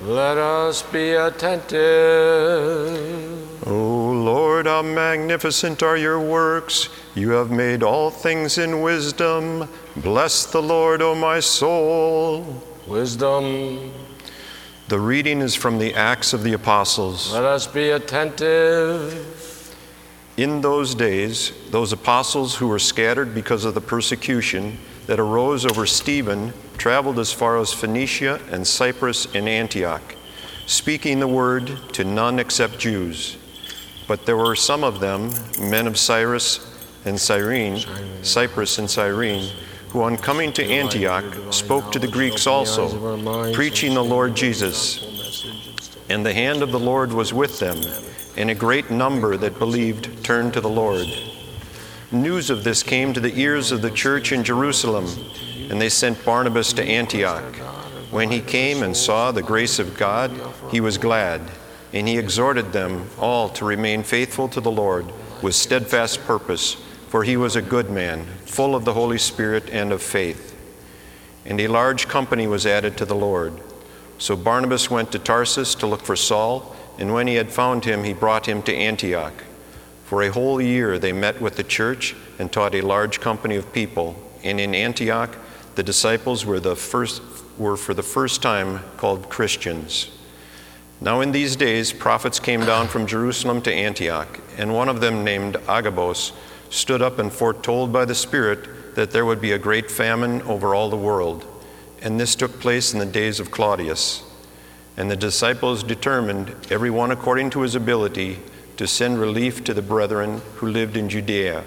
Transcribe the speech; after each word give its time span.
Let 0.00 0.38
us 0.38 0.82
be 0.82 1.12
attentive. 1.12 1.78
O 3.66 4.10
Lord, 4.10 4.66
how 4.66 4.82
magnificent 4.82 5.82
are 5.82 5.96
your 5.96 6.18
works! 6.18 6.88
You 7.14 7.30
have 7.30 7.50
made 7.50 7.82
all 7.82 8.10
things 8.10 8.58
in 8.58 8.80
wisdom. 8.80 9.68
Bless 9.96 10.46
the 10.46 10.62
Lord, 10.62 11.02
O 11.02 11.14
my 11.14 11.40
soul. 11.40 12.62
Wisdom. 12.86 13.92
The 14.88 14.98
reading 14.98 15.40
is 15.40 15.54
from 15.54 15.78
the 15.78 15.94
Acts 15.94 16.32
of 16.32 16.42
the 16.42 16.52
Apostles. 16.52 17.32
Let 17.32 17.44
us 17.44 17.66
be 17.66 17.90
attentive. 17.90 19.76
In 20.36 20.62
those 20.62 20.94
days, 20.94 21.52
those 21.70 21.92
apostles 21.92 22.56
who 22.56 22.66
were 22.66 22.78
scattered 22.78 23.34
because 23.34 23.64
of 23.64 23.74
the 23.74 23.80
persecution 23.80 24.78
that 25.06 25.20
arose 25.20 25.64
over 25.64 25.86
Stephen 25.86 26.52
traveled 26.78 27.18
as 27.18 27.32
far 27.32 27.58
as 27.58 27.72
Phoenicia 27.72 28.40
and 28.50 28.66
Cyprus 28.66 29.26
and 29.34 29.48
Antioch, 29.48 30.16
speaking 30.66 31.20
the 31.20 31.28
word 31.28 31.78
to 31.92 32.04
none 32.04 32.38
except 32.38 32.78
Jews. 32.78 33.36
But 34.08 34.26
there 34.26 34.36
were 34.36 34.56
some 34.56 34.84
of 34.84 35.00
them, 35.00 35.32
men 35.58 35.86
of 35.86 35.98
Cyrus 35.98 36.68
and 37.04 37.20
Cyrene, 37.20 37.82
Cyprus 38.22 38.78
and 38.78 38.90
Cyrene, 38.90 39.52
who 39.90 40.02
on 40.02 40.16
coming 40.16 40.52
to 40.54 40.64
Antioch 40.64 41.24
spoke 41.52 41.92
to 41.92 41.98
the 41.98 42.08
Greeks 42.08 42.46
also, 42.46 43.52
preaching 43.52 43.94
the 43.94 44.04
Lord 44.04 44.34
Jesus. 44.34 45.08
And 46.08 46.24
the 46.24 46.32
hand 46.32 46.62
of 46.62 46.72
the 46.72 46.80
Lord 46.80 47.12
was 47.12 47.32
with 47.32 47.58
them, 47.58 47.78
and 48.36 48.50
a 48.50 48.54
great 48.54 48.90
number 48.90 49.36
that 49.36 49.58
believed 49.58 50.24
turned 50.24 50.54
to 50.54 50.60
the 50.60 50.68
Lord. 50.68 51.06
News 52.10 52.50
of 52.50 52.64
this 52.64 52.82
came 52.82 53.12
to 53.12 53.20
the 53.20 53.38
ears 53.40 53.72
of 53.72 53.82
the 53.82 53.90
church 53.90 54.32
in 54.32 54.44
Jerusalem, 54.44 55.06
and 55.70 55.80
they 55.80 55.88
sent 55.88 56.24
Barnabas 56.24 56.72
to 56.74 56.82
Antioch. 56.82 57.56
When 58.10 58.30
he 58.30 58.40
came 58.40 58.82
and 58.82 58.96
saw 58.96 59.32
the 59.32 59.42
grace 59.42 59.78
of 59.78 59.96
God, 59.96 60.30
he 60.70 60.80
was 60.80 60.98
glad, 60.98 61.40
and 61.92 62.06
he 62.06 62.18
exhorted 62.18 62.72
them 62.72 63.08
all 63.18 63.48
to 63.50 63.64
remain 63.64 64.02
faithful 64.02 64.48
to 64.48 64.60
the 64.60 64.70
Lord 64.70 65.06
with 65.42 65.54
steadfast 65.54 66.22
purpose, 66.24 66.74
for 67.08 67.24
he 67.24 67.36
was 67.36 67.56
a 67.56 67.62
good 67.62 67.90
man, 67.90 68.26
full 68.46 68.74
of 68.74 68.84
the 68.84 68.94
Holy 68.94 69.18
Spirit 69.18 69.68
and 69.70 69.92
of 69.92 70.02
faith. 70.02 70.56
And 71.44 71.60
a 71.60 71.68
large 71.68 72.06
company 72.08 72.46
was 72.46 72.66
added 72.66 72.96
to 72.98 73.04
the 73.04 73.14
Lord. 73.14 73.54
So 74.18 74.36
Barnabas 74.36 74.90
went 74.90 75.10
to 75.12 75.18
Tarsus 75.18 75.74
to 75.76 75.86
look 75.86 76.02
for 76.02 76.16
Saul, 76.16 76.76
and 76.98 77.12
when 77.12 77.26
he 77.26 77.34
had 77.34 77.50
found 77.50 77.84
him, 77.84 78.04
he 78.04 78.12
brought 78.12 78.46
him 78.46 78.62
to 78.62 78.74
Antioch. 78.74 79.44
For 80.04 80.22
a 80.22 80.30
whole 80.30 80.60
year 80.60 80.98
they 80.98 81.12
met 81.12 81.40
with 81.40 81.56
the 81.56 81.64
church 81.64 82.14
and 82.38 82.52
taught 82.52 82.74
a 82.74 82.82
large 82.82 83.20
company 83.20 83.56
of 83.56 83.72
people. 83.72 84.14
And 84.44 84.60
in 84.60 84.74
Antioch, 84.74 85.36
the 85.74 85.82
disciples 85.82 86.44
were, 86.44 86.60
the 86.60 86.76
first, 86.76 87.22
were 87.58 87.76
for 87.76 87.94
the 87.94 88.02
first 88.02 88.42
time 88.42 88.80
called 88.96 89.28
Christians. 89.28 90.10
Now, 91.00 91.20
in 91.20 91.32
these 91.32 91.56
days, 91.56 91.92
prophets 91.92 92.38
came 92.38 92.60
down 92.60 92.88
from 92.88 93.06
Jerusalem 93.06 93.60
to 93.62 93.72
Antioch, 93.72 94.40
and 94.56 94.72
one 94.72 94.88
of 94.88 95.00
them, 95.00 95.24
named 95.24 95.56
Agabus, 95.68 96.32
stood 96.70 97.02
up 97.02 97.18
and 97.18 97.32
foretold 97.32 97.92
by 97.92 98.04
the 98.04 98.14
Spirit 98.14 98.94
that 98.94 99.10
there 99.10 99.26
would 99.26 99.40
be 99.40 99.52
a 99.52 99.58
great 99.58 99.90
famine 99.90 100.42
over 100.42 100.74
all 100.74 100.90
the 100.90 100.96
world. 100.96 101.44
And 102.00 102.20
this 102.20 102.34
took 102.34 102.60
place 102.60 102.92
in 102.92 102.98
the 102.98 103.06
days 103.06 103.40
of 103.40 103.50
Claudius. 103.50 104.22
And 104.96 105.10
the 105.10 105.16
disciples 105.16 105.82
determined, 105.82 106.54
every 106.70 106.90
one 106.90 107.10
according 107.10 107.50
to 107.50 107.62
his 107.62 107.74
ability, 107.74 108.38
to 108.76 108.86
send 108.86 109.18
relief 109.18 109.64
to 109.64 109.74
the 109.74 109.82
brethren 109.82 110.40
who 110.56 110.66
lived 110.66 110.96
in 110.96 111.08
Judea. 111.08 111.64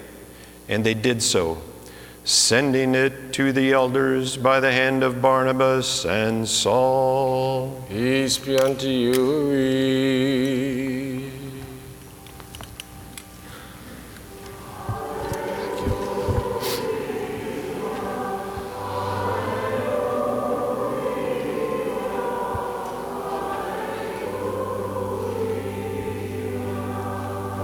And 0.70 0.86
they 0.86 0.94
did 0.94 1.22
so, 1.22 1.62
sending 2.26 2.96
it 2.96 3.32
to 3.34 3.54
the 3.54 3.72
elders 3.72 4.36
by 4.36 4.60
the 4.60 4.72
hand 4.72 5.04
of 5.04 5.22
Barnabas 5.22 6.06
and 6.06 6.48
Saul. 6.50 7.86
Peace 7.88 8.40
be 8.40 8.58
unto 8.58 8.88
you. 8.88 10.26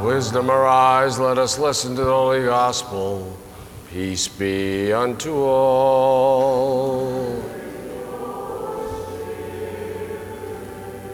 Wisdom 0.03 0.51
arise, 0.51 1.17
let 1.17 1.39
us 1.39 1.57
listen 1.57 1.95
to 1.95 2.03
the 2.03 2.11
Holy 2.11 2.43
Gospel. 2.43 3.40
Peace 3.91 4.29
be 4.29 4.93
unto 4.93 5.35
all. 5.35 7.43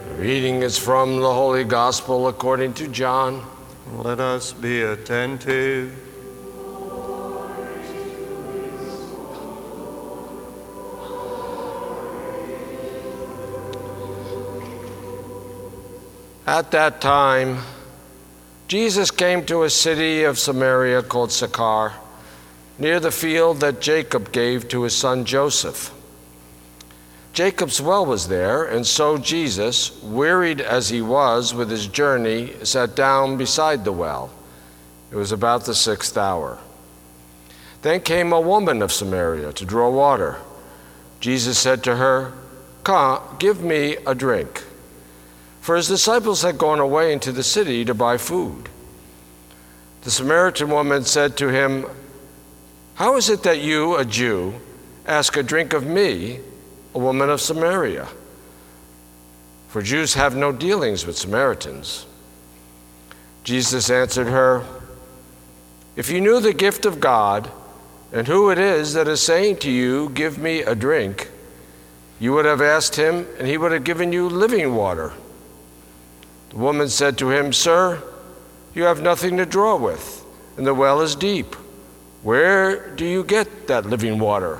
The 0.05 0.13
reading 0.19 0.61
is 0.61 0.77
from 0.77 1.19
the 1.19 1.33
Holy 1.33 1.63
Gospel 1.63 2.27
according 2.27 2.75
to 2.75 2.87
John. 2.87 3.43
Let 3.95 4.19
us 4.19 4.53
be 4.53 4.83
attentive. 4.83 5.91
At 16.45 16.69
that 16.69 17.01
time, 17.01 17.57
Jesus 18.67 19.09
came 19.09 19.43
to 19.47 19.63
a 19.63 19.69
city 19.71 20.25
of 20.25 20.37
Samaria 20.37 21.01
called 21.01 21.31
Sychar, 21.31 21.93
near 22.79 22.99
the 22.99 23.11
field 23.11 23.59
that 23.59 23.81
Jacob 23.81 24.31
gave 24.31 24.67
to 24.69 24.83
his 24.83 24.95
son 24.95 25.25
Joseph. 25.25 25.93
Jacob's 27.33 27.81
well 27.81 28.05
was 28.05 28.27
there, 28.27 28.63
and 28.63 28.85
so 28.85 29.17
Jesus, 29.17 30.01
wearied 30.01 30.59
as 30.59 30.89
he 30.89 31.01
was 31.01 31.53
with 31.53 31.69
his 31.69 31.87
journey, 31.87 32.53
sat 32.63 32.95
down 32.95 33.37
beside 33.37 33.85
the 33.85 33.91
well. 33.91 34.31
It 35.11 35.15
was 35.15 35.31
about 35.31 35.65
the 35.65 35.75
sixth 35.75 36.17
hour. 36.17 36.59
Then 37.83 38.01
came 38.01 38.33
a 38.33 38.41
woman 38.41 38.81
of 38.81 38.91
Samaria 38.91 39.53
to 39.53 39.65
draw 39.65 39.89
water. 39.89 40.37
Jesus 41.19 41.59
said 41.59 41.83
to 41.83 41.97
her, 41.97 42.33
Come, 42.83 43.21
give 43.39 43.61
me 43.61 43.97
a 44.05 44.15
drink. 44.15 44.63
For 45.61 45.75
his 45.75 45.87
disciples 45.87 46.41
had 46.41 46.57
gone 46.57 46.79
away 46.79 47.13
into 47.13 47.31
the 47.31 47.43
city 47.43 47.85
to 47.85 47.93
buy 47.93 48.17
food. 48.17 48.69
The 50.01 50.11
Samaritan 50.11 50.69
woman 50.69 51.03
said 51.03 51.37
to 51.37 51.49
him, 51.49 51.85
How 52.97 53.15
is 53.15 53.29
it 53.29 53.43
that 53.43 53.59
you, 53.59 53.95
a 53.95 54.03
Jew, 54.03 54.55
ask 55.05 55.37
a 55.37 55.43
drink 55.43 55.73
of 55.73 55.85
me, 55.85 56.39
a 56.95 56.97
woman 56.97 57.29
of 57.29 57.39
Samaria? 57.39 58.07
For 59.67 59.83
Jews 59.83 60.15
have 60.15 60.35
no 60.35 60.51
dealings 60.51 61.05
with 61.05 61.15
Samaritans. 61.15 62.07
Jesus 63.43 63.91
answered 63.91 64.25
her, 64.25 64.65
If 65.95 66.09
you 66.09 66.19
knew 66.19 66.39
the 66.39 66.55
gift 66.55 66.87
of 66.87 66.99
God 66.99 67.51
and 68.11 68.27
who 68.27 68.49
it 68.49 68.57
is 68.57 68.93
that 68.93 69.07
is 69.07 69.21
saying 69.21 69.57
to 69.57 69.69
you, 69.69 70.09
Give 70.15 70.39
me 70.39 70.61
a 70.61 70.73
drink, 70.73 71.29
you 72.19 72.33
would 72.33 72.45
have 72.45 72.63
asked 72.63 72.95
him, 72.95 73.27
and 73.37 73.47
he 73.47 73.59
would 73.59 73.73
have 73.73 73.83
given 73.83 74.11
you 74.11 74.27
living 74.27 74.73
water. 74.73 75.13
The 76.49 76.57
woman 76.57 76.89
said 76.89 77.15
to 77.19 77.29
him, 77.29 77.53
Sir, 77.53 78.01
you 78.73 78.85
have 78.85 79.03
nothing 79.03 79.37
to 79.37 79.45
draw 79.45 79.75
with, 79.75 80.25
and 80.57 80.65
the 80.65 80.73
well 80.73 81.01
is 81.01 81.15
deep. 81.15 81.55
Where 82.23 82.89
do 82.95 83.05
you 83.05 83.23
get 83.23 83.67
that 83.67 83.85
living 83.85 84.19
water? 84.19 84.59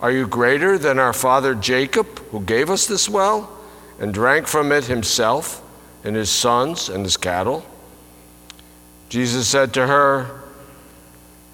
Are 0.00 0.10
you 0.10 0.26
greater 0.26 0.78
than 0.78 0.98
our 0.98 1.12
father 1.12 1.54
Jacob, 1.54 2.18
who 2.30 2.40
gave 2.40 2.70
us 2.70 2.86
this 2.86 3.08
well 3.08 3.50
and 3.98 4.14
drank 4.14 4.46
from 4.46 4.72
it 4.72 4.84
himself 4.84 5.62
and 6.04 6.16
his 6.16 6.30
sons 6.30 6.88
and 6.88 7.04
his 7.04 7.16
cattle? 7.16 7.66
Jesus 9.10 9.48
said 9.48 9.74
to 9.74 9.86
her, 9.86 10.40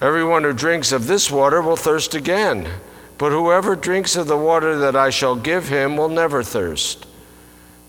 Everyone 0.00 0.44
who 0.44 0.53
drinks 0.53 0.93
of 0.93 1.06
this 1.06 1.31
water 1.31 1.62
will 1.62 1.77
thirst 1.77 2.15
again, 2.15 2.69
but 3.16 3.33
whoever 3.33 3.75
drinks 3.75 4.15
of 4.15 4.27
the 4.27 4.37
water 4.37 4.78
that 4.78 4.94
I 4.94 5.09
shall 5.10 5.34
give 5.34 5.69
him 5.69 5.97
will 5.97 6.10
never 6.10 6.43
thirst. 6.43 7.07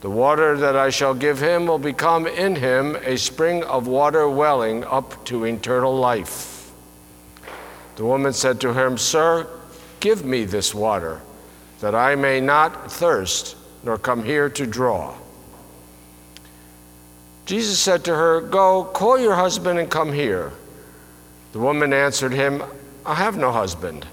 The 0.02 0.10
water 0.10 0.58
that 0.58 0.76
I 0.76 0.90
shall 0.90 1.14
give 1.14 1.40
him 1.40 1.68
will 1.68 1.80
become 1.80 2.26
in 2.26 2.56
him 2.56 2.96
a 2.96 3.18
spring 3.18 3.64
of 3.64 3.88
water 3.88 4.30
welling 4.30 4.86
up 4.86 5.26
to 5.26 5.44
eternal 5.44 5.96
life. 5.96 6.57
The 7.98 8.06
woman 8.06 8.32
said 8.32 8.62
to 8.62 8.74
him, 8.74 8.98
Sir, 8.98 9.48
give 10.00 10.24
me 10.24 10.46
this 10.46 10.74
water, 10.74 11.20
that 11.82 11.96
I 11.96 12.16
may 12.16 12.40
not 12.40 12.92
thirst, 12.92 13.58
nor 13.84 13.98
come 13.98 14.24
here 14.24 14.50
to 14.52 14.66
draw. 14.68 15.16
Jesus 17.48 17.80
said 17.80 18.06
to 18.06 18.16
her, 18.16 18.42
Go, 18.42 18.84
call 18.84 19.20
your 19.20 19.34
husband 19.34 19.80
and 19.80 19.90
come 19.90 20.14
here. 20.14 20.52
The 21.54 21.60
woman 21.60 21.92
answered 21.92 22.34
him, 22.34 22.62
I 23.04 23.16
have 23.16 23.36
no 23.36 23.52
husband. 23.52 24.06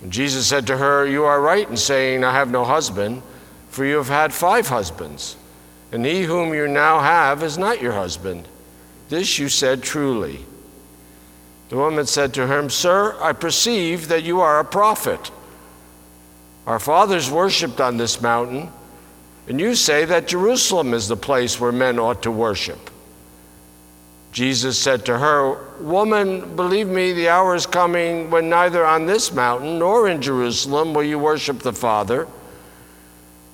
And 0.00 0.12
Jesus 0.12 0.46
said 0.46 0.66
to 0.68 0.76
her, 0.76 1.04
You 1.04 1.24
are 1.24 1.40
right 1.40 1.68
in 1.68 1.76
saying, 1.76 2.22
I 2.22 2.32
have 2.32 2.52
no 2.52 2.64
husband, 2.64 3.22
for 3.70 3.84
you 3.84 3.96
have 3.96 4.08
had 4.08 4.32
five 4.32 4.68
husbands, 4.68 5.36
and 5.90 6.06
he 6.06 6.22
whom 6.22 6.54
you 6.54 6.68
now 6.68 7.00
have 7.00 7.42
is 7.42 7.58
not 7.58 7.82
your 7.82 7.94
husband. 7.94 8.46
This 9.08 9.40
you 9.40 9.48
said 9.48 9.82
truly. 9.82 10.44
The 11.72 11.78
woman 11.78 12.04
said 12.04 12.34
to 12.34 12.46
him, 12.46 12.68
Sir, 12.68 13.16
I 13.18 13.32
perceive 13.32 14.08
that 14.08 14.24
you 14.24 14.42
are 14.42 14.60
a 14.60 14.64
prophet. 14.64 15.30
Our 16.66 16.78
fathers 16.78 17.30
worshipped 17.30 17.80
on 17.80 17.96
this 17.96 18.20
mountain, 18.20 18.70
and 19.48 19.58
you 19.58 19.74
say 19.74 20.04
that 20.04 20.28
Jerusalem 20.28 20.92
is 20.92 21.08
the 21.08 21.16
place 21.16 21.58
where 21.58 21.72
men 21.72 21.98
ought 21.98 22.24
to 22.24 22.30
worship. 22.30 22.90
Jesus 24.32 24.76
said 24.78 25.06
to 25.06 25.16
her, 25.16 25.54
Woman, 25.80 26.56
believe 26.56 26.88
me, 26.88 27.14
the 27.14 27.30
hour 27.30 27.54
is 27.54 27.64
coming 27.64 28.30
when 28.30 28.50
neither 28.50 28.84
on 28.84 29.06
this 29.06 29.32
mountain 29.32 29.78
nor 29.78 30.10
in 30.10 30.20
Jerusalem 30.20 30.92
will 30.92 31.04
you 31.04 31.18
worship 31.18 31.60
the 31.60 31.72
Father. 31.72 32.28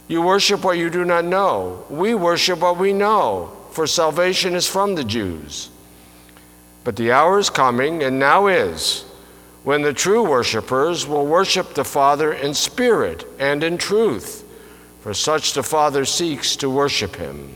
You 0.09 0.23
worship 0.23 0.64
what 0.64 0.76
you 0.76 0.91
do 0.91 1.05
not 1.05 1.25
know. 1.25 1.85
We 1.88 2.17
worship 2.17 2.59
what 2.59 2.79
we 2.79 2.93
know, 2.93 3.56
for 3.71 3.87
salvation 3.87 4.56
is 4.56 4.67
from 4.67 4.97
the 4.97 5.05
Jews. 5.05 5.71
But 6.88 6.96
the 6.96 7.12
hour 7.12 7.38
is 7.38 7.50
coming, 7.50 8.02
and 8.02 8.19
now 8.19 8.46
is, 8.46 9.02
when 9.62 9.82
the 9.82 9.93
true 9.93 10.25
worshipers 10.25 11.06
will 11.06 11.26
worship 11.26 11.75
the 11.75 11.85
Father 11.85 12.32
in 12.32 12.55
spirit 12.55 13.26
and 13.38 13.62
in 13.62 13.76
truth, 13.76 14.43
for 15.02 15.12
such 15.12 15.52
the 15.52 15.62
Father 15.62 16.06
seeks 16.06 16.56
to 16.56 16.70
worship 16.70 17.17
him. 17.17 17.55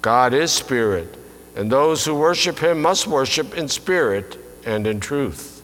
God 0.00 0.34
is 0.34 0.50
spirit 0.50 1.16
and 1.54 1.70
those 1.70 2.04
who 2.04 2.16
worship 2.16 2.58
him 2.58 2.82
must 2.82 3.06
worship 3.06 3.56
in 3.56 3.68
spirit 3.68 4.36
and 4.66 4.84
in 4.84 4.98
truth. 4.98 5.62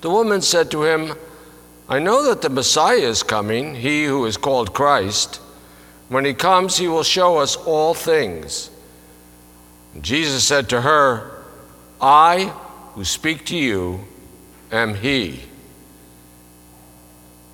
The 0.00 0.10
woman 0.10 0.42
said 0.42 0.68
to 0.72 0.82
him, 0.82 1.14
I 1.88 2.00
know 2.00 2.24
that 2.24 2.42
the 2.42 2.50
Messiah 2.50 2.96
is 2.96 3.22
coming, 3.22 3.76
he 3.76 4.04
who 4.04 4.26
is 4.26 4.36
called 4.36 4.74
Christ. 4.74 5.36
When 6.08 6.24
he 6.24 6.34
comes, 6.34 6.76
he 6.76 6.88
will 6.88 7.04
show 7.04 7.38
us 7.38 7.54
all 7.54 7.94
things. 7.94 8.70
Jesus 10.00 10.46
said 10.46 10.68
to 10.68 10.82
her, 10.82 11.42
I 12.00 12.52
who 12.94 13.04
speak 13.04 13.46
to 13.46 13.56
you 13.56 14.04
am 14.70 14.94
he. 14.94 15.40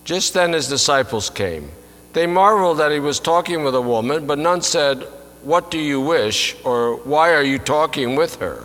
Just 0.05 0.35
then 0.35 0.53
his 0.53 0.69
disciples 0.69 1.31
came. 1.31 1.71
They 2.13 2.27
marveled 2.27 2.79
that 2.79 2.93
he 2.93 3.01
was 3.01 3.21
talking 3.21 3.65
with 3.65 3.75
a 3.75 3.81
woman, 3.81 4.27
but 4.27 4.39
none 4.39 4.63
said, 4.63 5.07
what 5.43 5.71
do 5.71 5.79
you 5.79 6.01
wish? 6.01 6.57
or 6.65 6.97
Why 6.97 7.33
are 7.33 7.43
you 7.43 7.59
talking 7.59 8.17
with 8.17 8.37
her? 8.37 8.65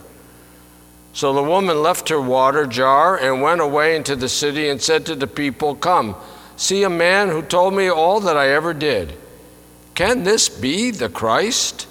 So 1.13 1.33
the 1.33 1.43
woman 1.43 1.83
left 1.83 2.09
her 2.09 2.21
water 2.21 2.65
jar 2.65 3.17
and 3.17 3.41
went 3.41 3.61
away 3.61 3.95
into 3.95 4.15
the 4.15 4.29
city 4.29 4.69
and 4.69 4.81
said 4.81 5.05
to 5.05 5.15
the 5.15 5.27
people, 5.27 5.75
Come, 5.75 6.15
see 6.55 6.83
a 6.83 6.89
man 6.89 7.29
who 7.29 7.41
told 7.41 7.73
me 7.73 7.89
all 7.89 8.19
that 8.21 8.37
I 8.37 8.49
ever 8.49 8.73
did. 8.73 9.13
Can 9.93 10.23
this 10.23 10.47
be 10.47 10.89
the 10.89 11.09
Christ? 11.09 11.87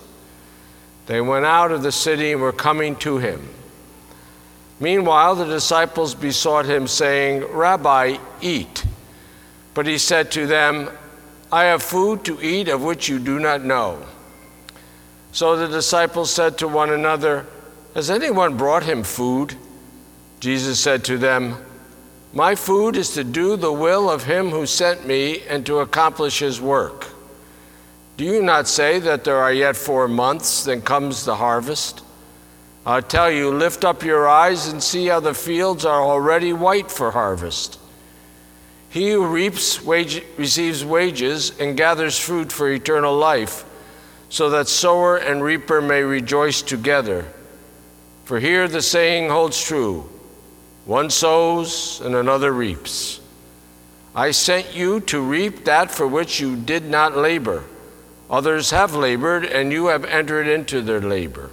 They 1.10 1.20
went 1.20 1.44
out 1.44 1.72
of 1.72 1.82
the 1.82 1.90
city 1.90 2.30
and 2.30 2.40
were 2.40 2.52
coming 2.52 2.94
to 2.98 3.18
him. 3.18 3.48
Meanwhile, 4.78 5.34
the 5.34 5.44
disciples 5.44 6.14
besought 6.14 6.66
him, 6.66 6.86
saying, 6.86 7.46
Rabbi, 7.46 8.18
eat. 8.40 8.84
But 9.74 9.88
he 9.88 9.98
said 9.98 10.30
to 10.30 10.46
them, 10.46 10.88
I 11.50 11.64
have 11.64 11.82
food 11.82 12.24
to 12.26 12.40
eat 12.40 12.68
of 12.68 12.84
which 12.84 13.08
you 13.08 13.18
do 13.18 13.40
not 13.40 13.64
know. 13.64 14.06
So 15.32 15.56
the 15.56 15.66
disciples 15.66 16.30
said 16.30 16.56
to 16.58 16.68
one 16.68 16.90
another, 16.90 17.44
Has 17.94 18.08
anyone 18.08 18.56
brought 18.56 18.84
him 18.84 19.02
food? 19.02 19.56
Jesus 20.38 20.78
said 20.78 21.02
to 21.06 21.18
them, 21.18 21.56
My 22.32 22.54
food 22.54 22.94
is 22.94 23.14
to 23.14 23.24
do 23.24 23.56
the 23.56 23.72
will 23.72 24.08
of 24.08 24.22
him 24.22 24.50
who 24.50 24.64
sent 24.64 25.04
me 25.04 25.42
and 25.48 25.66
to 25.66 25.80
accomplish 25.80 26.38
his 26.38 26.60
work. 26.60 27.08
Do 28.20 28.26
you 28.26 28.42
not 28.42 28.68
say 28.68 28.98
that 28.98 29.24
there 29.24 29.38
are 29.38 29.50
yet 29.50 29.76
four 29.76 30.06
months, 30.06 30.64
then 30.64 30.82
comes 30.82 31.24
the 31.24 31.36
harvest? 31.36 32.02
I 32.84 33.00
tell 33.00 33.30
you, 33.30 33.50
lift 33.50 33.82
up 33.82 34.02
your 34.02 34.28
eyes 34.28 34.68
and 34.68 34.82
see 34.82 35.06
how 35.06 35.20
the 35.20 35.32
fields 35.32 35.86
are 35.86 36.02
already 36.02 36.52
white 36.52 36.90
for 36.90 37.12
harvest. 37.12 37.78
He 38.90 39.12
who 39.12 39.26
reaps 39.26 39.82
wage, 39.82 40.22
receives 40.36 40.84
wages 40.84 41.58
and 41.58 41.78
gathers 41.78 42.18
fruit 42.18 42.52
for 42.52 42.70
eternal 42.70 43.16
life 43.16 43.64
so 44.28 44.50
that 44.50 44.68
sower 44.68 45.16
and 45.16 45.42
reaper 45.42 45.80
may 45.80 46.02
rejoice 46.02 46.60
together. 46.60 47.24
For 48.26 48.38
here 48.38 48.68
the 48.68 48.82
saying 48.82 49.30
holds 49.30 49.64
true 49.64 50.06
one 50.84 51.08
sows 51.08 52.02
and 52.02 52.14
another 52.14 52.52
reaps. 52.52 53.18
I 54.14 54.32
sent 54.32 54.76
you 54.76 55.00
to 55.08 55.22
reap 55.22 55.64
that 55.64 55.90
for 55.90 56.06
which 56.06 56.38
you 56.38 56.54
did 56.56 56.84
not 56.84 57.16
labor. 57.16 57.64
Others 58.30 58.70
have 58.70 58.94
labored, 58.94 59.44
and 59.44 59.72
you 59.72 59.88
have 59.88 60.04
entered 60.04 60.46
into 60.46 60.80
their 60.80 61.00
labor. 61.00 61.50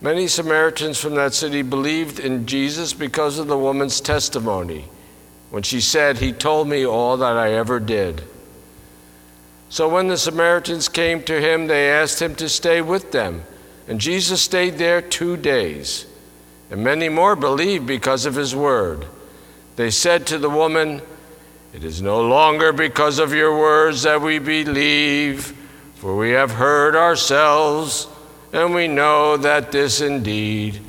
Many 0.00 0.28
Samaritans 0.28 1.00
from 1.00 1.16
that 1.16 1.34
city 1.34 1.62
believed 1.62 2.20
in 2.20 2.46
Jesus 2.46 2.92
because 2.92 3.38
of 3.38 3.48
the 3.48 3.58
woman's 3.58 4.00
testimony 4.00 4.84
when 5.50 5.64
she 5.64 5.80
said, 5.80 6.18
He 6.18 6.32
told 6.32 6.68
me 6.68 6.86
all 6.86 7.16
that 7.16 7.36
I 7.36 7.52
ever 7.52 7.80
did. 7.80 8.22
So 9.68 9.88
when 9.88 10.06
the 10.06 10.16
Samaritans 10.16 10.88
came 10.88 11.22
to 11.24 11.40
him, 11.40 11.66
they 11.66 11.90
asked 11.90 12.22
him 12.22 12.34
to 12.36 12.48
stay 12.48 12.80
with 12.80 13.10
them. 13.10 13.42
And 13.88 14.00
Jesus 14.00 14.40
stayed 14.40 14.78
there 14.78 15.00
two 15.00 15.36
days. 15.36 16.06
And 16.70 16.84
many 16.84 17.08
more 17.08 17.36
believed 17.36 17.86
because 17.86 18.26
of 18.26 18.34
his 18.34 18.54
word. 18.54 19.06
They 19.76 19.90
said 19.90 20.26
to 20.28 20.38
the 20.38 20.50
woman, 20.50 21.02
It 21.76 21.84
is 21.84 22.00
no 22.00 22.22
longer 22.22 22.72
because 22.72 23.18
of 23.18 23.34
your 23.34 23.58
words 23.58 24.04
that 24.04 24.22
we 24.22 24.38
believe, 24.38 25.54
for 25.96 26.16
we 26.16 26.30
have 26.30 26.52
heard 26.52 26.96
ourselves, 26.96 28.08
and 28.50 28.72
we 28.74 28.88
know 28.88 29.36
that 29.36 29.72
this 29.72 30.00
indeed 30.00 30.80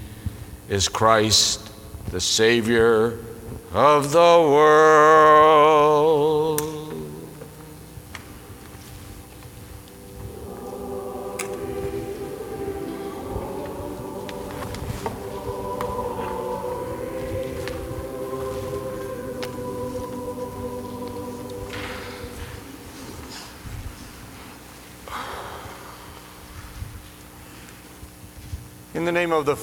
is 0.69 0.87
Christ, 0.87 1.69
the 2.11 2.21
Savior 2.21 3.19
of 3.73 4.13
the 4.13 4.19
world. 4.49 4.77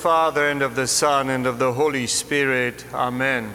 Father, 0.04 0.50
and 0.50 0.60
of 0.60 0.74
the 0.74 0.86
Son, 0.86 1.30
and 1.30 1.46
of 1.46 1.58
the 1.58 1.72
Holy 1.72 2.06
Spirit, 2.06 2.84
Amen. 2.92 3.50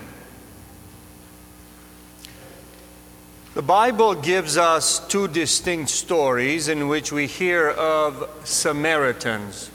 The 3.53 3.61
Bible 3.61 4.15
gives 4.15 4.57
us 4.57 4.99
two 5.09 5.27
distinct 5.27 5.91
stories 5.91 6.67
in 6.67 6.87
which 6.87 7.11
we 7.11 7.27
hear 7.27 7.69
of 7.69 8.27
Samaritans. 8.45 9.69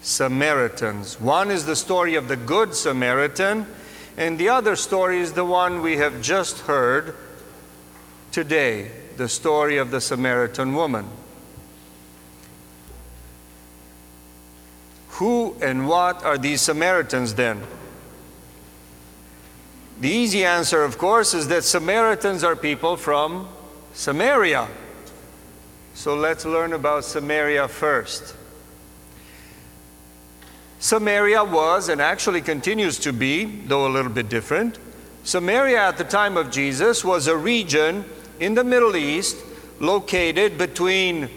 Samaritans. 0.00 1.20
One 1.20 1.50
is 1.50 1.66
the 1.66 1.74
story 1.74 2.14
of 2.14 2.28
the 2.28 2.36
Good 2.36 2.72
Samaritan, 2.72 3.66
and 4.16 4.38
the 4.38 4.50
other 4.50 4.76
story 4.76 5.18
is 5.18 5.32
the 5.32 5.44
one 5.44 5.82
we 5.82 5.96
have 5.96 6.22
just 6.22 6.60
heard 6.60 7.16
today 8.30 8.92
the 9.16 9.28
story 9.28 9.78
of 9.78 9.90
the 9.90 10.00
Samaritan 10.00 10.76
woman. 10.76 11.08
Who 15.18 15.56
and 15.60 15.88
what 15.88 16.22
are 16.22 16.38
these 16.38 16.60
Samaritans 16.60 17.34
then? 17.34 17.60
The 20.00 20.08
easy 20.08 20.44
answer, 20.44 20.84
of 20.84 20.96
course, 20.96 21.34
is 21.34 21.48
that 21.48 21.64
Samaritans 21.64 22.44
are 22.44 22.54
people 22.54 22.96
from 22.96 23.48
Samaria. 23.94 24.68
So 25.94 26.14
let's 26.14 26.44
learn 26.44 26.72
about 26.72 27.04
Samaria 27.04 27.66
first. 27.66 28.36
Samaria 30.78 31.42
was, 31.42 31.88
and 31.88 32.00
actually 32.00 32.40
continues 32.40 33.00
to 33.00 33.12
be, 33.12 33.44
though 33.44 33.88
a 33.88 33.90
little 33.90 34.12
bit 34.12 34.28
different, 34.28 34.78
Samaria 35.24 35.88
at 35.88 35.96
the 35.96 36.04
time 36.04 36.36
of 36.36 36.52
Jesus 36.52 37.04
was 37.04 37.26
a 37.26 37.36
region 37.36 38.04
in 38.38 38.54
the 38.54 38.62
Middle 38.62 38.94
East 38.94 39.36
located 39.80 40.56
between 40.56 41.28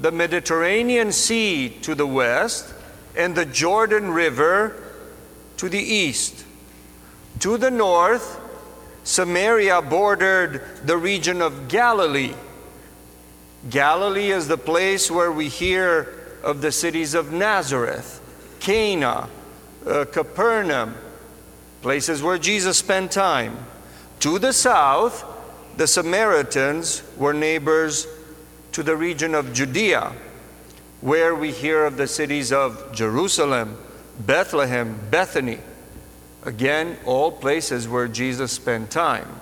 the 0.00 0.10
Mediterranean 0.10 1.12
Sea 1.12 1.68
to 1.82 1.94
the 1.94 2.06
west 2.06 2.74
and 3.18 3.34
the 3.34 3.44
Jordan 3.44 4.12
River 4.12 4.80
to 5.56 5.68
the 5.68 5.78
east. 5.78 6.44
To 7.40 7.58
the 7.58 7.70
north, 7.70 8.40
Samaria 9.02 9.82
bordered 9.82 10.62
the 10.84 10.96
region 10.96 11.42
of 11.42 11.66
Galilee. 11.66 12.34
Galilee 13.68 14.30
is 14.30 14.46
the 14.46 14.56
place 14.56 15.10
where 15.10 15.32
we 15.32 15.48
hear 15.48 16.14
of 16.44 16.60
the 16.60 16.70
cities 16.70 17.14
of 17.14 17.32
Nazareth, 17.32 18.22
Cana, 18.60 19.28
uh, 19.84 20.04
Capernaum, 20.04 20.94
places 21.82 22.22
where 22.22 22.38
Jesus 22.38 22.78
spent 22.78 23.10
time. 23.10 23.56
To 24.20 24.38
the 24.38 24.52
south, 24.52 25.24
the 25.76 25.88
Samaritans 25.88 27.02
were 27.16 27.34
neighbors 27.34 28.06
to 28.72 28.84
the 28.84 28.96
region 28.96 29.34
of 29.34 29.52
Judea 29.52 30.12
where 31.00 31.34
we 31.34 31.52
hear 31.52 31.84
of 31.84 31.96
the 31.96 32.06
cities 32.06 32.52
of 32.52 32.92
Jerusalem, 32.92 33.76
Bethlehem, 34.18 34.98
Bethany. 35.10 35.58
Again, 36.44 36.96
all 37.04 37.30
places 37.30 37.86
where 37.86 38.08
Jesus 38.08 38.52
spent 38.52 38.90
time. 38.90 39.40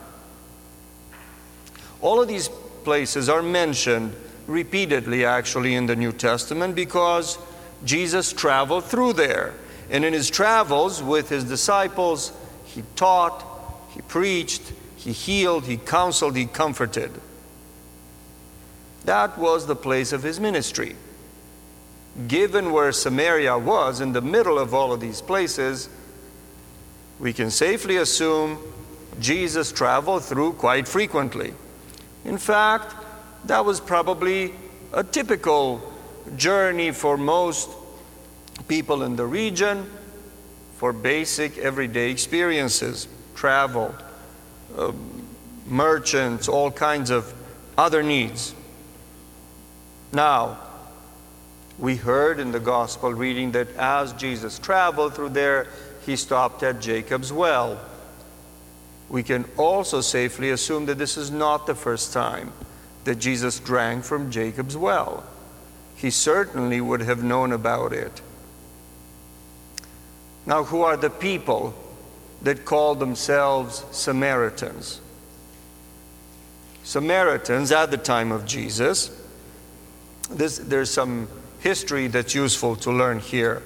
All 2.01 2.21
of 2.21 2.29
these 2.29 2.49
places 2.85 3.29
are 3.29 3.43
mentioned 3.43 4.15
repeatedly, 4.47 5.25
actually, 5.25 5.75
in 5.75 5.87
the 5.87 5.97
New 5.97 6.13
Testament 6.13 6.75
because 6.75 7.39
Jesus 7.85 8.33
traveled 8.33 8.85
through 8.85 9.15
there. 9.15 9.55
And 9.91 10.05
in 10.05 10.13
his 10.13 10.31
travels 10.31 11.03
with 11.03 11.29
his 11.29 11.45
disciples, 11.45 12.33
he 12.65 12.83
taught, 12.97 13.45
he 13.91 14.03
preached, 14.03 14.63
he 14.97 15.13
healed, 15.13 15.65
he 15.65 15.77
counseled, 15.77 16.37
he 16.37 16.47
comforted. 16.47 17.13
That 19.05 19.39
was 19.39 19.67
the 19.67 19.77
place 19.77 20.13
of 20.13 20.23
his 20.23 20.41
ministry. 20.41 20.97
Given 22.29 22.73
where 22.73 22.93
Samaria 22.93 23.59
was, 23.59 24.01
in 24.01 24.13
the 24.13 24.23
middle 24.23 24.59
of 24.59 24.73
all 24.73 24.93
of 24.93 25.01
these 25.01 25.21
places, 25.21 25.89
we 27.19 27.33
can 27.33 27.51
safely 27.51 27.97
assume 27.97 28.59
Jesus 29.21 29.71
traveled 29.73 30.25
through 30.25 30.55
quite 30.55 30.89
frequently. 30.89 31.55
In 32.25 32.39
fact, 32.39 32.95
that 33.45 33.65
was 33.65 33.81
probably 33.81 34.55
a 34.93 35.05
typical 35.05 35.93
journey 36.37 36.91
for 36.91 37.17
most 37.17 37.71
people 38.67 39.03
in 39.03 39.17
the 39.17 39.27
region 39.27 39.89
for 40.77 40.93
basic 40.93 41.57
everyday 41.59 42.11
experiences, 42.11 43.09
travel, 43.35 43.95
uh, 44.77 44.93
merchants, 45.67 46.49
all 46.49 46.71
kinds 46.71 47.11
of 47.11 47.33
other 47.79 48.03
needs. 48.03 48.55
Now, 50.13 50.59
we 51.79 51.97
heard 51.97 52.41
in 52.41 52.53
the 52.53 52.61
gospel 52.61 53.13
reading 53.13 53.53
that 53.53 53.75
as 53.77 54.13
Jesus 54.15 54.59
traveled 54.59 55.15
through 55.15 55.31
there, 55.31 55.67
he 56.05 56.17
stopped 56.17 56.63
at 56.63 56.81
Jacob's 56.81 57.33
well. 57.33 57.81
We 59.09 59.23
can 59.23 59.45
also 59.57 60.01
safely 60.01 60.51
assume 60.51 60.87
that 60.87 60.99
this 60.99 61.17
is 61.17 61.31
not 61.31 61.67
the 61.67 61.75
first 61.75 62.13
time 62.13 62.53
that 63.05 63.17
Jesus 63.17 63.61
drank 63.61 64.05
from 64.05 64.31
Jacob's 64.31 64.77
well. 64.77 65.25
He 65.97 66.11
certainly 66.11 66.81
would 66.81 67.03
have 67.03 67.23
known 67.23 67.53
about 67.53 67.93
it. 67.93 68.21
Now, 70.45 70.65
who 70.65 70.83
are 70.83 70.97
the 70.97 71.11
people 71.11 71.75
that 72.43 72.65
call 72.65 72.95
themselves 72.95 73.85
Samaritans? 73.91 75.01
Samaritans 76.85 77.73
at 77.73 77.91
the 77.91 77.97
time 77.97 78.31
of 78.31 78.45
Jesus, 78.45 79.11
this, 80.31 80.59
there's 80.59 80.91
some 80.91 81.29
history 81.61 82.07
that's 82.07 82.35
useful 82.35 82.77
to 82.77 82.91
learn 82.91 83.19
here. 83.19 83.63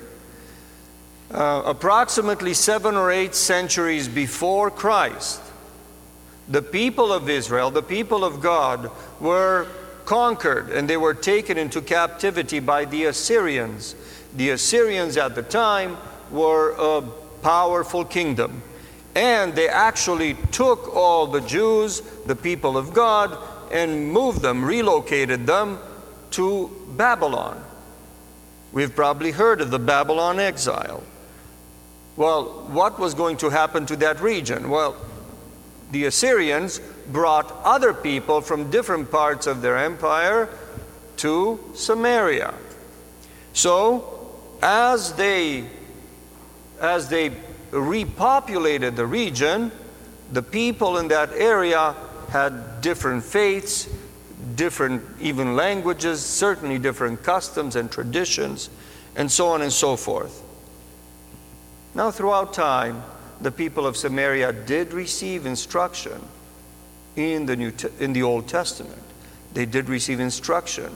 Uh, 1.31 1.63
approximately 1.65 2.55
seven 2.55 2.97
or 2.97 3.11
eight 3.11 3.35
centuries 3.35 4.09
before 4.09 4.71
Christ, 4.71 5.41
the 6.49 6.63
people 6.63 7.13
of 7.13 7.29
Israel, 7.29 7.71
the 7.71 7.83
people 7.83 8.25
of 8.25 8.41
God, 8.41 8.91
were 9.21 9.69
conquered 10.05 10.71
and 10.71 10.91
they 10.91 10.97
were 10.97 11.15
taken 11.15 11.57
into 11.57 11.81
captivity 11.81 12.59
by 12.59 12.85
the 12.85 13.05
Assyrians. 13.05 13.95
The 14.35 14.51
Assyrians 14.51 15.17
at 15.17 15.37
the 15.37 15.43
time 15.43 15.97
were 16.33 16.75
a 16.79 17.03
powerful 17.43 18.05
kingdom. 18.05 18.63
And 19.15 19.55
they 19.55 19.69
actually 19.69 20.35
took 20.51 20.95
all 20.95 21.27
the 21.27 21.41
Jews, 21.41 22.01
the 22.27 22.37
people 22.37 22.77
of 22.77 22.93
God, 22.93 23.39
and 23.73 24.11
moved 24.11 24.43
them, 24.43 24.65
relocated 24.65 25.47
them 25.47 25.79
to 26.33 26.71
Babylon. 26.97 27.63
We've 28.73 28.95
probably 28.95 29.33
heard 29.33 29.61
of 29.61 29.71
the 29.71 29.79
Babylon 29.79 30.39
exile. 30.39 31.03
Well, 32.17 32.67
what 32.69 32.99
was 32.99 33.15
going 33.15 33.39
to 33.39 33.51
happen 33.51 33.87
to 33.87 33.97
that 33.97 34.21
region? 34.21 34.69
Well, 34.69 34.97
the 35.91 36.05
Assyrians 36.05 36.81
brought 37.11 37.51
other 37.65 37.93
people 37.93 38.41
from 38.41 38.71
different 38.71 39.11
parts 39.11 39.47
of 39.47 39.63
their 39.63 39.77
empire 39.77 40.49
to 41.17 41.59
Samaria. 41.75 42.55
So, 43.53 44.31
as 44.63 45.15
they 45.15 45.65
as 46.81 47.09
they 47.09 47.31
repopulated 47.71 48.97
the 48.97 49.07
region, 49.07 49.71
the 50.33 50.43
people 50.43 50.99
in 50.99 51.09
that 51.09 51.31
area 51.33 51.95
had 52.31 52.81
different 52.81 53.23
faiths, 53.23 53.89
different 54.61 55.03
even 55.23 55.57
languages, 55.57 56.23
certainly 56.23 56.79
different 56.79 57.23
customs 57.23 57.77
and 57.77 57.91
traditions, 57.91 58.69
and 59.17 59.33
so 59.33 59.49
on 59.49 59.63
and 59.63 59.73
so 59.73 59.97
forth. 59.97 60.43
Now, 61.95 62.11
throughout 62.11 62.53
time, 62.53 63.03
the 63.41 63.51
people 63.51 63.87
of 63.87 63.97
Samaria 63.97 64.53
did 64.53 64.93
receive 64.93 65.47
instruction 65.47 66.21
in 67.17 67.47
the, 67.47 67.57
New 67.57 67.73
in 67.99 68.13
the 68.13 68.23
Old 68.23 68.49
Testament. 68.49 69.03
They 69.55 69.65
did 69.65 69.89
receive 69.89 70.21
instruction 70.21 70.93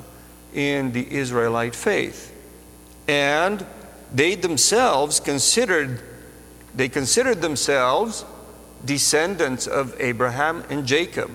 in 0.52 0.92
the 0.92 1.10
Israelite 1.10 1.74
faith. 1.74 2.36
And 3.08 3.64
they 4.12 4.34
themselves 4.34 5.20
considered 5.20 6.02
they 6.74 6.90
considered 6.90 7.40
themselves 7.40 8.26
descendants 8.84 9.66
of 9.66 9.98
Abraham 9.98 10.64
and 10.68 10.84
Jacob. 10.84 11.30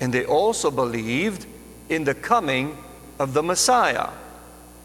And 0.00 0.12
they 0.12 0.24
also 0.24 0.70
believed 0.70 1.46
in 1.88 2.04
the 2.04 2.14
coming 2.14 2.76
of 3.18 3.32
the 3.32 3.42
Messiah, 3.42 4.10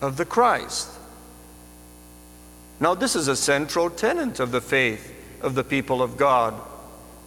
of 0.02 0.18
the 0.18 0.26
Christ. 0.26 0.90
Now, 2.80 2.96
this 2.96 3.16
is 3.16 3.28
a 3.28 3.36
central 3.36 3.90
tenet 3.90 4.40
of 4.40 4.52
the 4.52 4.62
faith 4.62 5.14
of 5.42 5.56
the 5.56 5.64
people 5.64 6.02
of 6.02 6.18
God 6.18 6.60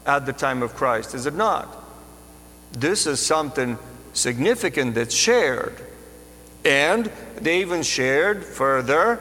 at 0.07 0.26
the 0.26 0.33
time 0.33 0.62
of 0.62 0.75
Christ, 0.75 1.14
is 1.14 1.26
it 1.26 1.35
not? 1.35 1.69
This 2.73 3.07
is 3.07 3.21
something 3.21 3.79
significant 4.12 4.95
that's 4.95 5.14
shared. 5.14 5.81
And 6.64 7.11
they 7.37 7.61
even 7.61 7.83
shared 7.83 8.45
further 8.45 9.21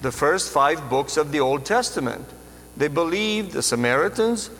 the 0.00 0.12
first 0.12 0.52
five 0.52 0.88
books 0.88 1.16
of 1.16 1.32
the 1.32 1.40
Old 1.40 1.64
Testament. 1.64 2.26
They 2.76 2.88
believed, 2.88 3.52
the 3.52 3.62
Samaritans 3.62 4.50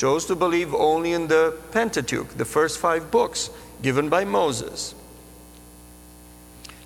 chose 0.00 0.24
to 0.24 0.34
believe 0.34 0.72
only 0.72 1.12
in 1.12 1.28
the 1.28 1.54
Pentateuch, 1.72 2.38
the 2.38 2.44
first 2.46 2.78
five 2.78 3.10
books 3.10 3.50
given 3.82 4.08
by 4.08 4.24
Moses. 4.24 4.94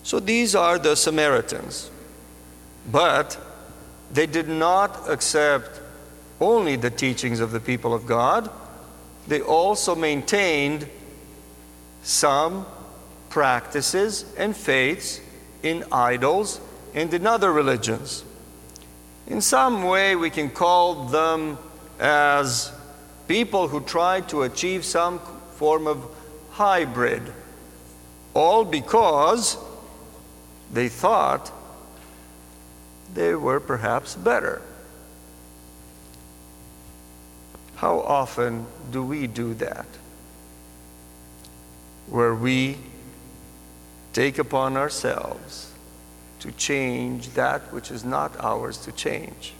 So 0.02 0.18
these 0.18 0.56
are 0.56 0.80
the 0.80 0.96
Samaritans. 0.96 1.92
But 2.90 3.38
they 4.12 4.26
did 4.26 4.48
not 4.48 5.08
accept 5.08 5.80
only 6.40 6.74
the 6.74 6.90
teachings 6.90 7.38
of 7.38 7.52
the 7.52 7.60
people 7.60 7.94
of 7.94 8.04
God, 8.04 8.50
they 9.28 9.40
also 9.40 9.94
maintained 9.94 10.88
some 12.02 12.66
practices 13.28 14.24
and 14.36 14.56
faiths 14.56 15.20
in 15.62 15.84
idols 15.92 16.60
and 16.94 17.14
in 17.14 17.28
other 17.28 17.52
religions. 17.52 18.24
In 19.28 19.40
some 19.40 19.84
way, 19.84 20.16
we 20.16 20.30
can 20.30 20.50
call 20.50 21.06
them 21.06 21.58
as 22.00 22.72
people 23.28 23.68
who 23.68 23.80
tried 23.80 24.28
to 24.28 24.42
achieve 24.42 24.84
some 24.84 25.18
form 25.54 25.86
of 25.86 26.04
hybrid, 26.52 27.22
all 28.34 28.64
because 28.64 29.56
they 30.72 30.88
thought 30.88 31.52
they 33.14 33.34
were 33.34 33.60
perhaps 33.60 34.14
better. 34.14 34.60
How 37.76 38.00
often 38.00 38.66
do 38.90 39.04
we 39.04 39.26
do 39.26 39.54
that? 39.54 39.86
Where 42.08 42.34
we 42.34 42.78
take 44.12 44.38
upon 44.38 44.76
ourselves 44.76 45.72
to 46.40 46.52
change 46.52 47.30
that 47.30 47.72
which 47.72 47.90
is 47.90 48.04
not 48.04 48.38
ours 48.38 48.78
to 48.78 48.92
change. 48.92 49.54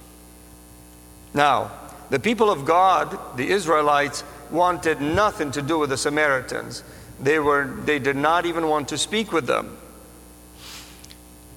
Now, 1.33 1.73
the 2.15 2.21
people 2.21 2.49
of 2.49 2.65
God, 2.65 3.37
the 3.37 3.51
Israelites, 3.51 4.23
wanted 4.49 5.01
nothing 5.01 5.51
to 5.51 5.61
do 5.61 5.81
with 5.81 5.91
the 5.91 5.97
Samaritans. 5.97 6.85
They, 7.19 7.41
were, 7.41 7.65
they 7.85 7.99
did 7.99 8.15
not 8.15 8.47
even 8.47 8.69
want 8.69 8.87
to 8.91 8.99
speak 8.99 9.33
with 9.33 9.49
them. 9.49 9.77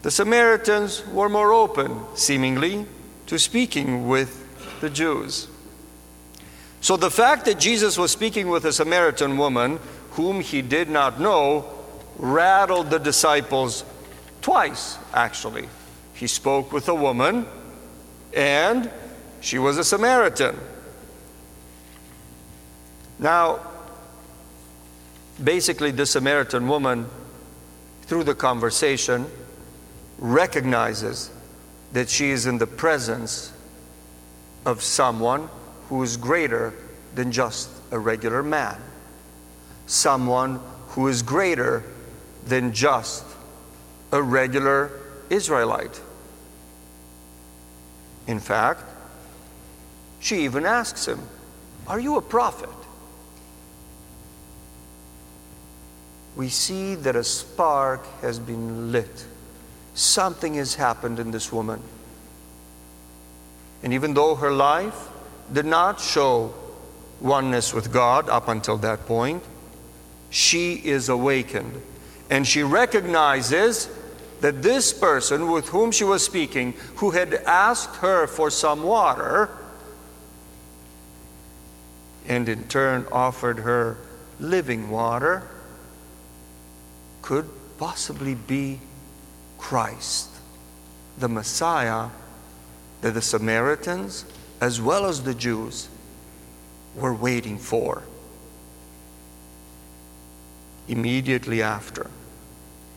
The 0.02 0.10
Samaritans 0.10 1.06
were 1.10 1.30
more 1.30 1.54
open, 1.54 2.00
seemingly, 2.16 2.88
to 3.28 3.38
speaking 3.38 4.08
with 4.08 4.80
the 4.82 4.90
Jews. 4.90 5.48
So 6.82 6.98
the 6.98 7.12
fact 7.12 7.46
that 7.46 7.60
Jesus 7.60 7.96
was 7.96 8.12
speaking 8.12 8.50
with 8.50 8.66
a 8.66 8.74
Samaritan 8.74 9.38
woman 9.38 9.78
whom 10.14 10.42
he 10.42 10.64
did 10.64 10.90
not 10.90 11.20
know 11.22 11.70
rattled 12.18 12.90
the 12.90 12.98
disciples 12.98 13.86
twice, 14.42 14.98
actually. 15.14 15.70
He 16.16 16.26
spoke 16.26 16.74
with 16.74 16.90
a 16.90 16.96
woman, 16.96 17.46
and 18.34 18.90
she 19.48 19.58
was 19.58 19.78
a 19.78 19.84
Samaritan. 19.84 20.60
Now, 23.18 23.62
basically, 25.42 25.92
the 25.92 26.06
Samaritan 26.06 26.68
woman, 26.68 27.06
through 28.02 28.26
the 28.26 28.36
conversation, 28.36 29.26
recognizes 30.18 31.32
that 31.94 32.10
she 32.10 32.32
is 32.32 32.46
in 32.46 32.58
the 32.58 32.68
presence 32.68 33.54
of 34.66 34.84
someone 34.84 35.48
who 35.88 36.04
is 36.04 36.18
greater 36.18 36.74
than 37.16 37.32
just 37.32 37.70
a 37.92 37.98
regular 37.98 38.44
man, 38.44 38.76
someone 39.86 40.60
who 40.90 41.08
is 41.08 41.22
greater 41.22 41.86
than 42.46 42.74
just 42.74 43.24
a 44.12 44.22
regular 44.22 44.92
Israelite. 45.30 46.02
In 48.28 48.42
fact, 48.42 48.84
she 50.20 50.44
even 50.44 50.66
asks 50.66 51.08
him, 51.08 51.20
Are 51.88 52.00
you 52.00 52.18
a 52.18 52.22
prophet? 52.22 52.70
We 56.36 56.50
see 56.50 56.96
that 56.96 57.16
a 57.16 57.24
spark 57.24 58.06
has 58.22 58.38
been 58.38 58.92
lit. 58.92 59.26
Something 59.96 60.54
has 60.56 60.76
happened 60.76 61.20
in 61.20 61.32
this 61.32 61.52
woman. 61.52 61.82
And 63.82 63.94
even 63.94 64.14
though 64.14 64.36
her 64.36 64.52
life 64.52 65.10
did 65.52 65.66
not 65.66 66.00
show 66.00 66.54
oneness 67.22 67.74
with 67.74 67.92
God 67.92 68.30
up 68.30 68.48
until 68.48 68.78
that 68.78 69.06
point, 69.06 69.44
she 70.30 70.76
is 70.76 71.10
awakened. 71.10 71.82
And 72.30 72.46
she 72.46 72.62
recognizes 72.64 73.90
that 74.42 74.62
this 74.62 74.94
person 74.94 75.50
with 75.52 75.70
whom 75.70 75.92
she 75.92 76.04
was 76.04 76.24
speaking, 76.24 76.74
who 76.98 77.12
had 77.12 77.34
asked 77.34 77.96
her 77.98 78.28
for 78.28 78.52
some 78.52 78.84
water, 78.84 79.50
and 82.28 82.50
in 82.50 82.68
turn 82.68 83.06
offered 83.12 83.60
her 83.60 83.98
living 84.40 84.90
water, 84.90 85.48
could 87.22 87.50
possibly 87.78 88.36
be 88.36 88.80
Christ, 89.58 90.30
the 91.18 91.30
Messiah 91.30 92.10
that 93.02 93.14
the 93.14 93.22
Samaritans, 93.22 94.26
as 94.62 94.82
well 94.82 95.06
as 95.06 95.24
the 95.24 95.34
Jews, 95.34 95.90
were 96.96 97.14
waiting 97.14 97.58
for. 97.58 98.04
Immediately 100.88 101.62
after, 101.62 102.10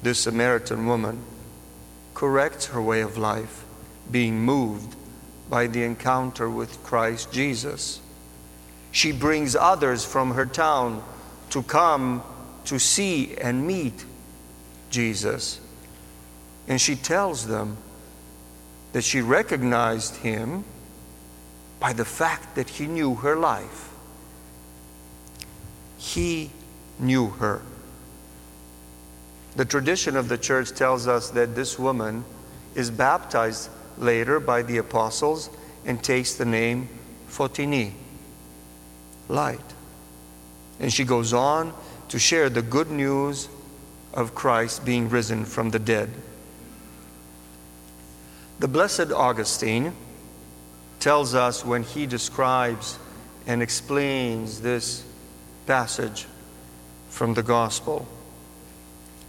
this 0.03 0.21
Samaritan 0.21 0.87
woman 0.87 1.23
corrects 2.15 2.67
her 2.67 2.81
way 2.81 3.01
of 3.01 3.19
life, 3.19 3.65
being 4.11 4.41
moved 4.41 4.97
by 5.49 5.67
the 5.67 5.83
encounter 5.83 6.49
with 6.49 6.83
Christ 6.83 7.33
Jesus. 7.33 8.01
She 8.93 9.13
brings 9.13 9.55
others 9.55 10.05
from 10.05 10.33
her 10.33 10.47
town 10.47 11.03
to 11.51 11.63
come 11.63 12.23
to 12.65 12.79
see 12.79 13.37
and 13.37 13.67
meet 13.67 14.05
Jesus. 14.91 15.61
And 16.69 16.81
she 16.81 16.97
tells 16.97 17.47
them 17.47 17.77
that 18.93 19.03
she 19.03 19.21
recognized 19.21 20.17
him 20.17 20.65
by 21.79 21.93
the 21.93 22.05
fact 22.05 22.55
that 22.57 22.69
he 22.69 22.87
knew 22.87 23.15
her 23.17 23.37
life. 23.37 23.91
He 25.97 26.51
knew 26.99 27.29
her. 27.29 27.63
The 29.57 29.65
tradition 29.65 30.17
of 30.17 30.29
the 30.29 30.39
church 30.39 30.73
tells 30.73 31.09
us 31.09 31.31
that 31.31 31.55
this 31.55 31.79
woman 31.79 32.25
is 32.75 32.91
baptized 32.91 33.71
later 33.99 34.39
by 34.41 34.63
the 34.63 34.79
apostles 34.79 35.51
and 35.85 36.03
takes 36.03 36.35
the 36.35 36.45
name 36.45 36.89
Fotini, 37.29 37.93
light. 39.31 39.61
And 40.79 40.93
she 40.93 41.05
goes 41.05 41.33
on 41.33 41.73
to 42.09 42.19
share 42.19 42.51
the 42.51 42.63
good 42.63 42.91
news 42.91 43.49
of 44.13 44.35
Christ 44.35 44.85
being 44.85 45.09
risen 45.09 45.45
from 45.45 45.71
the 45.71 45.79
dead. 45.79 46.11
The 48.59 48.69
Blessed 48.69 49.13
Augustine 49.13 49.95
tells 50.99 51.35
us 51.35 51.65
when 51.65 51.83
he 51.83 52.07
describes 52.07 52.99
and 53.47 53.63
explains 53.63 54.61
this 54.61 55.05
passage 55.67 56.27
from 57.09 57.35
the 57.35 57.43
Gospel. 57.43 58.07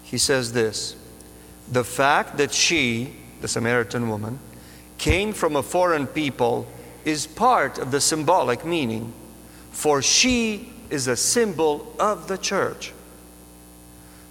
He 0.03 0.17
says 0.17 0.51
this 0.51 0.95
The 1.71 1.83
fact 1.83 2.37
that 2.37 2.53
she, 2.53 3.15
the 3.39 3.47
Samaritan 3.47 4.09
woman, 4.09 4.39
came 4.97 5.33
from 5.33 5.55
a 5.55 5.63
foreign 5.63 6.07
people 6.07 6.67
is 7.05 7.25
part 7.25 7.77
of 7.77 7.91
the 7.91 8.01
symbolic 8.01 8.65
meaning, 8.65 9.13
for 9.71 10.01
she 10.01 10.71
is 10.89 11.07
a 11.07 11.15
symbol 11.15 11.95
of 11.99 12.27
the 12.27 12.37
church. 12.37 12.93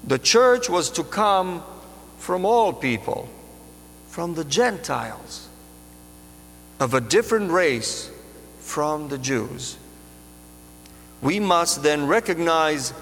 The 0.04 0.18
church 0.18 0.68
was 0.68 0.90
to 0.90 1.04
come 1.04 1.62
from 2.18 2.44
all 2.44 2.72
people, 2.72 3.28
from 4.08 4.34
the 4.34 4.44
Gentiles, 4.44 5.48
of 6.78 6.94
a 6.94 7.00
different 7.00 7.50
race 7.50 8.10
from 8.60 9.08
the 9.08 9.18
Jews. 9.18 9.76
We 11.22 11.40
must 11.40 11.82
then 11.82 12.06
recognize 12.06 12.94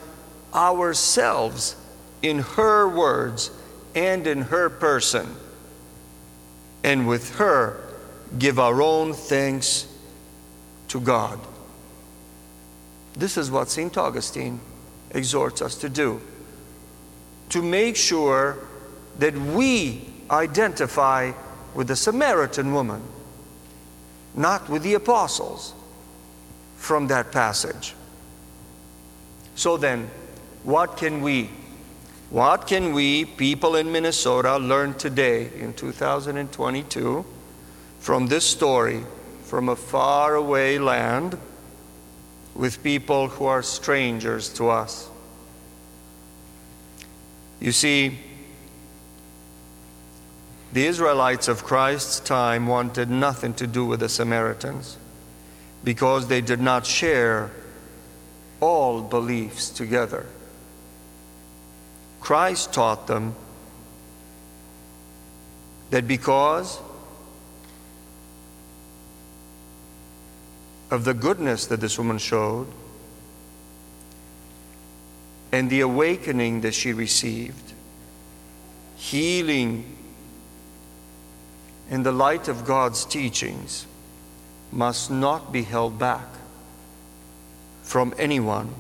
ourselves 0.55 1.77
in 2.23 2.41
her 2.41 2.89
words 2.89 3.51
and 3.95 4.27
in 4.27 4.43
her 4.43 4.71
person, 4.71 5.35
and 6.83 7.07
with 7.07 7.37
her 7.37 7.81
give 8.39 8.59
our 8.59 8.83
own 8.83 9.13
thanks 9.13 9.87
to 10.89 11.01
God. 11.01 11.39
This 13.15 13.37
is 13.37 13.51
what 13.51 13.69
St. 13.69 13.97
Augustine 13.97 14.61
exhorts 15.11 15.63
us 15.63 15.75
to 15.77 15.89
do 15.89 16.21
to 17.51 17.63
make 17.63 17.97
sure 17.97 18.59
that 19.19 19.37
we 19.37 20.07
identify 20.31 21.33
with 21.75 21.89
the 21.89 21.97
Samaritan 21.97 22.73
woman, 22.73 23.03
not 24.35 24.69
with 24.69 24.83
the 24.83 24.95
apostles 24.95 25.75
from 26.77 27.07
that 27.09 27.33
passage. 27.33 27.95
So 29.55 29.77
then, 29.77 30.11
what 30.63 30.97
can 30.97 31.23
we, 31.23 31.51
what 32.31 32.67
can 32.67 32.93
we, 32.93 33.25
people 33.25 33.77
in 33.77 33.91
Minnesota, 33.91 34.59
learn 34.59 34.95
today 34.95 35.51
in 35.59 35.73
2022 35.73 37.25
from 37.99 38.27
this 38.27 38.45
story 38.45 39.05
from 39.43 39.71
a 39.71 39.77
faraway 39.77 40.79
land 40.79 41.39
with 42.59 42.83
people 42.83 43.29
who 43.29 43.47
are 43.47 43.63
strangers 43.63 44.53
to 44.53 44.69
us? 44.69 45.09
You 47.61 47.73
see, 47.73 48.19
the 50.73 50.85
Israelites 50.85 51.49
of 51.49 51.65
Christ's 51.65 52.21
time 52.21 52.67
wanted 52.67 53.09
nothing 53.09 53.55
to 53.55 53.67
do 53.67 53.87
with 53.87 54.01
the 54.01 54.09
Samaritans 54.09 54.99
because 55.83 56.27
they 56.27 56.41
did 56.41 56.61
not 56.61 56.85
share 56.85 57.51
all 58.61 59.01
beliefs 59.01 59.71
together. 59.71 60.27
Christ 62.21 62.75
taught 62.75 63.07
them 63.07 63.35
that 65.91 66.07
because 66.07 66.81
of 70.91 71.05
the 71.05 71.15
goodness 71.15 71.67
that 71.67 71.81
this 71.81 71.99
woman 71.99 72.19
showed, 72.19 72.67
and 75.53 75.71
the 75.71 75.81
awakening 75.81 76.61
that 76.63 76.75
she 76.75 76.93
received, 76.93 77.73
healing 78.97 79.97
in 81.91 82.03
the 82.03 82.13
light 82.13 82.49
of 82.49 82.65
God's 82.65 83.05
teachings, 83.05 83.87
must 84.71 85.11
not 85.11 85.53
be 85.53 85.63
held 85.63 85.99
back 85.99 86.27
from 87.83 88.15
anyone. 88.19 88.75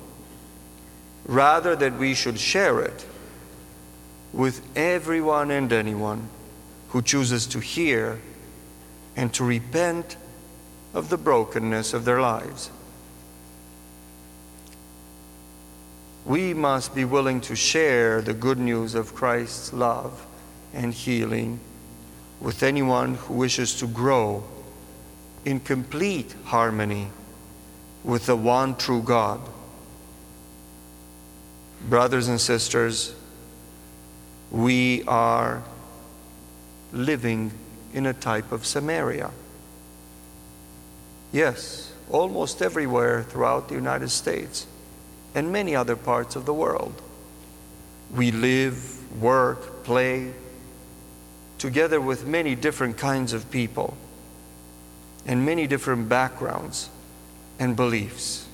Rather, 1.25 1.75
that 1.77 1.99
we 1.99 2.15
should 2.15 2.39
share 2.39 2.81
it 2.81 3.07
with 4.33 4.61
everyone 4.77 5.51
and 5.51 5.73
anyone 5.73 6.29
who 6.91 7.03
chooses 7.03 7.47
to 7.47 7.61
hear 7.61 8.21
and 9.17 9.33
to 9.35 9.45
repent 9.45 10.17
of 10.95 11.09
the 11.09 11.19
brokenness 11.19 11.95
of 11.95 12.05
their 12.05 12.21
lives. 12.21 12.71
we 16.29 16.53
must 16.53 16.95
be 16.95 17.07
willing 17.07 17.41
to 17.41 17.57
share 17.57 18.21
the 18.21 18.35
good 18.35 18.59
news 18.59 18.95
of 18.95 19.15
Christ's 19.15 19.73
love 19.73 20.27
and 20.75 20.93
healing 20.93 21.59
with 22.39 22.63
anyone 22.63 23.15
who 23.15 23.33
wishes 23.33 23.75
to 23.77 23.87
grow 23.87 24.45
in 25.47 25.59
complete 25.59 26.35
harmony 26.45 27.09
with 28.05 28.27
the 28.27 28.37
one 28.37 28.77
true 28.77 29.01
God. 29.01 29.41
Brothers 31.89 32.29
and 32.29 32.39
sisters, 32.39 33.15
we 34.51 35.05
are 35.05 35.63
living 36.93 37.53
in 37.95 38.05
a 38.05 38.13
type 38.13 38.53
of 38.53 38.67
Samaria. 38.67 39.31
Yes, 41.33 41.93
almost 42.11 42.63
everywhere 42.63 43.23
throughout 43.23 43.69
the 43.69 43.75
United 43.75 44.09
States 44.09 44.67
and 45.35 45.53
many 45.53 45.77
other 45.77 45.97
parts 45.97 46.37
of 46.37 46.47
the 46.47 46.55
world. 46.55 47.03
We 48.15 48.31
live, 48.31 49.21
work, 49.21 49.85
play 49.85 50.33
together 51.59 52.01
with 52.01 52.27
many 52.27 52.55
different 52.55 52.97
kinds 52.97 53.33
of 53.33 53.51
people 53.51 53.97
and 55.27 55.45
many 55.45 55.67
different 55.67 56.09
backgrounds 56.09 56.89
and 57.59 57.77
beliefs. 57.77 58.47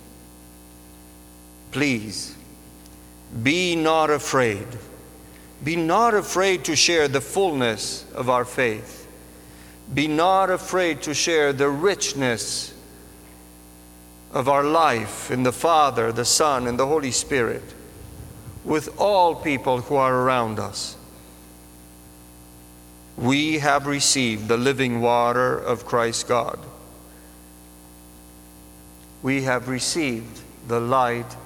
please 1.71 2.37
be 3.43 3.75
not 3.75 4.11
afraid. 4.11 4.67
Be 5.63 5.75
not 5.77 6.15
afraid 6.15 6.65
to 6.67 6.77
share 6.77 7.09
the 7.09 7.21
fullness 7.21 8.05
of 8.15 8.31
our 8.31 8.45
faith. 8.45 9.04
Be 9.93 10.09
not 10.09 10.51
afraid 10.51 11.03
to 11.03 11.15
share 11.15 11.53
the 11.53 11.69
richness 11.69 12.73
of 14.33 14.49
our 14.49 14.65
life 14.65 15.31
in 15.31 15.43
the 15.43 15.53
Father, 15.53 16.11
the 16.11 16.25
Son, 16.25 16.67
and 16.67 16.79
the 16.79 16.87
Holy 16.87 17.11
Spirit 17.11 17.63
with 18.65 18.99
all 18.99 19.35
people 19.35 19.83
who 19.83 19.95
are 19.95 20.15
around 20.15 20.59
us. 20.59 20.97
We 23.17 23.59
have 23.59 23.87
received 23.87 24.49
the 24.49 24.57
living 24.57 25.01
water 25.01 25.57
of 25.57 25.87
Christ 25.87 26.27
God. 26.27 26.59
We 29.23 29.43
have 29.43 29.69
received 29.69 30.41
the 30.67 30.81
light 30.81 31.37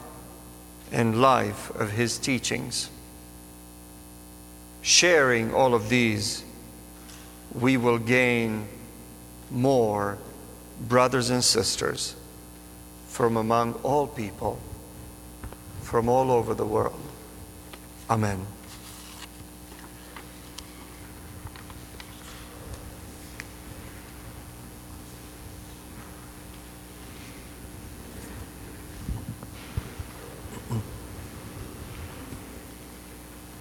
and 0.91 1.21
life 1.21 1.71
of 1.77 1.91
His 1.91 2.19
teachings. 2.19 2.89
Sharing 4.81 5.53
all 5.53 5.75
of 5.75 5.89
these, 5.91 6.45
we 7.55 7.77
will 7.77 7.99
gain 7.99 8.69
more 9.51 10.19
brothers 10.89 11.31
and 11.31 11.43
sisters 11.43 12.15
from 13.09 13.37
among 13.37 13.75
all 13.83 14.07
people, 14.07 14.59
from 15.83 16.09
all 16.09 16.31
over 16.31 16.55
the 16.55 16.67
world. 16.67 17.01
Amen. 18.11 18.47